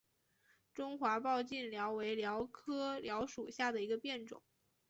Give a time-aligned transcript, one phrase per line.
[0.73, 4.41] 中华抱茎蓼为蓼科蓼属下的一个变种。